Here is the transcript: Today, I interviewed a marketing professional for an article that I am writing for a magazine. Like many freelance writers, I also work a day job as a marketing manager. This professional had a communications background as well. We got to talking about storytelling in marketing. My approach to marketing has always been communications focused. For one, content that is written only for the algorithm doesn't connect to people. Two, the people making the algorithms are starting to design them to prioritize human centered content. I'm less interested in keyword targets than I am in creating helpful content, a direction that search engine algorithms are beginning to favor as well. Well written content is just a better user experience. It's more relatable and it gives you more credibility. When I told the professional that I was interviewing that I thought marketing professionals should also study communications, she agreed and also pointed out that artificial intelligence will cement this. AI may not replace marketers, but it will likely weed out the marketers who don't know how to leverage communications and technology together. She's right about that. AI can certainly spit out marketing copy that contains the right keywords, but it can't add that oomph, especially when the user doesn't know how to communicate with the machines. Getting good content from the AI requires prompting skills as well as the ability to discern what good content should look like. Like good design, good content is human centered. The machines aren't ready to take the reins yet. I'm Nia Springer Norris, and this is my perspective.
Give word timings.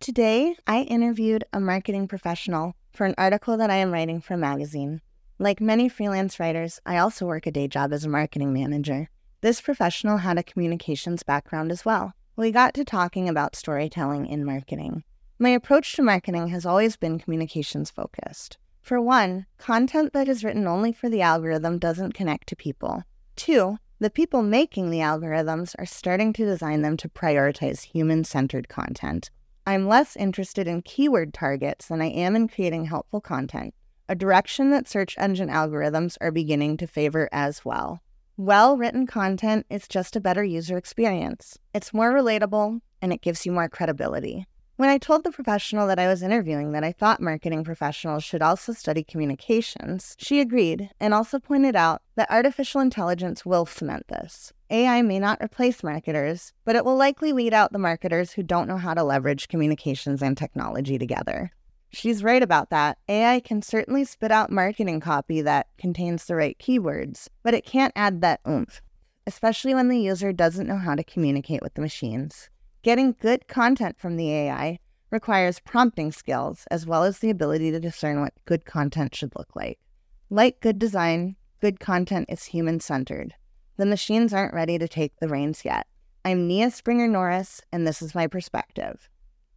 Today, 0.00 0.56
I 0.66 0.84
interviewed 0.84 1.44
a 1.52 1.60
marketing 1.60 2.08
professional 2.08 2.74
for 2.90 3.04
an 3.04 3.14
article 3.18 3.58
that 3.58 3.68
I 3.68 3.76
am 3.76 3.92
writing 3.92 4.22
for 4.22 4.32
a 4.32 4.38
magazine. 4.38 5.02
Like 5.38 5.60
many 5.60 5.90
freelance 5.90 6.40
writers, 6.40 6.80
I 6.86 6.96
also 6.96 7.26
work 7.26 7.46
a 7.46 7.50
day 7.50 7.68
job 7.68 7.92
as 7.92 8.06
a 8.06 8.08
marketing 8.08 8.54
manager. 8.54 9.10
This 9.42 9.60
professional 9.60 10.16
had 10.16 10.38
a 10.38 10.42
communications 10.42 11.22
background 11.22 11.70
as 11.70 11.84
well. 11.84 12.14
We 12.34 12.50
got 12.50 12.72
to 12.74 12.84
talking 12.84 13.28
about 13.28 13.54
storytelling 13.54 14.24
in 14.24 14.42
marketing. 14.42 15.04
My 15.38 15.50
approach 15.50 15.94
to 15.96 16.02
marketing 16.02 16.48
has 16.48 16.64
always 16.64 16.96
been 16.96 17.18
communications 17.18 17.90
focused. 17.90 18.56
For 18.80 19.02
one, 19.02 19.44
content 19.58 20.14
that 20.14 20.28
is 20.28 20.42
written 20.42 20.66
only 20.66 20.94
for 20.94 21.10
the 21.10 21.20
algorithm 21.20 21.78
doesn't 21.78 22.14
connect 22.14 22.48
to 22.48 22.56
people. 22.56 23.04
Two, 23.36 23.76
the 23.98 24.08
people 24.08 24.40
making 24.40 24.88
the 24.88 25.00
algorithms 25.00 25.74
are 25.78 25.84
starting 25.84 26.32
to 26.32 26.46
design 26.46 26.80
them 26.80 26.96
to 26.96 27.08
prioritize 27.10 27.82
human 27.82 28.24
centered 28.24 28.70
content. 28.70 29.30
I'm 29.70 29.86
less 29.86 30.16
interested 30.16 30.66
in 30.66 30.82
keyword 30.82 31.32
targets 31.32 31.86
than 31.86 32.02
I 32.02 32.06
am 32.06 32.34
in 32.34 32.48
creating 32.48 32.86
helpful 32.86 33.20
content, 33.20 33.72
a 34.08 34.16
direction 34.16 34.72
that 34.72 34.88
search 34.88 35.14
engine 35.16 35.48
algorithms 35.48 36.16
are 36.20 36.32
beginning 36.32 36.76
to 36.78 36.88
favor 36.88 37.28
as 37.30 37.64
well. 37.64 38.00
Well 38.36 38.76
written 38.76 39.06
content 39.06 39.66
is 39.70 39.86
just 39.86 40.16
a 40.16 40.20
better 40.20 40.42
user 40.42 40.76
experience. 40.76 41.56
It's 41.72 41.94
more 41.94 42.12
relatable 42.12 42.80
and 43.00 43.12
it 43.12 43.22
gives 43.22 43.46
you 43.46 43.52
more 43.52 43.68
credibility. 43.68 44.44
When 44.80 44.88
I 44.88 44.96
told 44.96 45.24
the 45.24 45.30
professional 45.30 45.86
that 45.88 45.98
I 45.98 46.08
was 46.08 46.22
interviewing 46.22 46.72
that 46.72 46.82
I 46.82 46.92
thought 46.92 47.20
marketing 47.20 47.64
professionals 47.64 48.24
should 48.24 48.40
also 48.40 48.72
study 48.72 49.04
communications, 49.04 50.16
she 50.18 50.40
agreed 50.40 50.88
and 50.98 51.12
also 51.12 51.38
pointed 51.38 51.76
out 51.76 52.00
that 52.16 52.30
artificial 52.30 52.80
intelligence 52.80 53.44
will 53.44 53.66
cement 53.66 54.08
this. 54.08 54.54
AI 54.70 55.02
may 55.02 55.18
not 55.18 55.44
replace 55.44 55.84
marketers, 55.84 56.54
but 56.64 56.76
it 56.76 56.86
will 56.86 56.96
likely 56.96 57.30
weed 57.30 57.52
out 57.52 57.72
the 57.72 57.78
marketers 57.78 58.32
who 58.32 58.42
don't 58.42 58.66
know 58.66 58.78
how 58.78 58.94
to 58.94 59.04
leverage 59.04 59.48
communications 59.48 60.22
and 60.22 60.34
technology 60.34 60.96
together. 60.96 61.50
She's 61.92 62.24
right 62.24 62.42
about 62.42 62.70
that. 62.70 62.96
AI 63.06 63.40
can 63.40 63.60
certainly 63.60 64.06
spit 64.06 64.32
out 64.32 64.50
marketing 64.50 65.00
copy 65.00 65.42
that 65.42 65.66
contains 65.76 66.24
the 66.24 66.36
right 66.36 66.58
keywords, 66.58 67.28
but 67.42 67.52
it 67.52 67.66
can't 67.66 67.92
add 67.94 68.22
that 68.22 68.40
oomph, 68.48 68.80
especially 69.26 69.74
when 69.74 69.88
the 69.88 70.00
user 70.00 70.32
doesn't 70.32 70.66
know 70.66 70.78
how 70.78 70.94
to 70.94 71.04
communicate 71.04 71.60
with 71.60 71.74
the 71.74 71.82
machines. 71.82 72.48
Getting 72.82 73.14
good 73.20 73.46
content 73.46 73.98
from 73.98 74.16
the 74.16 74.32
AI 74.32 74.78
requires 75.10 75.60
prompting 75.60 76.12
skills 76.12 76.66
as 76.70 76.86
well 76.86 77.04
as 77.04 77.18
the 77.18 77.28
ability 77.28 77.70
to 77.72 77.78
discern 77.78 78.22
what 78.22 78.32
good 78.46 78.64
content 78.64 79.14
should 79.14 79.36
look 79.36 79.54
like. 79.54 79.78
Like 80.30 80.62
good 80.62 80.78
design, 80.78 81.36
good 81.60 81.78
content 81.78 82.30
is 82.30 82.44
human 82.44 82.80
centered. 82.80 83.34
The 83.76 83.84
machines 83.84 84.32
aren't 84.32 84.54
ready 84.54 84.78
to 84.78 84.88
take 84.88 85.14
the 85.16 85.28
reins 85.28 85.62
yet. 85.62 85.86
I'm 86.24 86.48
Nia 86.48 86.70
Springer 86.70 87.06
Norris, 87.06 87.60
and 87.70 87.86
this 87.86 88.00
is 88.00 88.14
my 88.14 88.26
perspective. 88.26 89.09